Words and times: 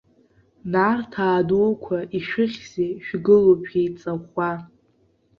Нарҭаа 0.71 1.41
дуқәа, 1.47 1.97
ишәыхьзеи, 2.17 2.93
шәгылоуп 3.05 3.61
шәеиҵаӷәӷәа? 3.69 4.51